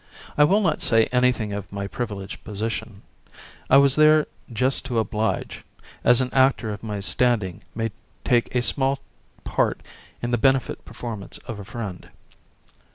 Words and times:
I 0.35 0.45
will 0.45 0.61
not 0.61 0.81
say 0.81 1.05
anything 1.11 1.53
of 1.53 1.71
my 1.71 1.85
privileged 1.85 2.43
position. 2.43 3.03
I 3.69 3.77
was 3.77 3.95
there 3.95 4.25
"just 4.51 4.83
to 4.85 4.97
oblige," 4.97 5.63
as 6.03 6.21
an 6.21 6.33
actor 6.33 6.71
of 6.73 6.81
standing 7.05 7.61
may 7.75 7.91
take 8.23 8.55
a 8.55 8.63
small 8.63 8.97
part 9.43 9.81
in 10.19 10.31
the 10.31 10.39
benefit 10.39 10.83
performance 10.85 11.37
of 11.47 11.59
a 11.59 11.65
friend. 11.65 12.09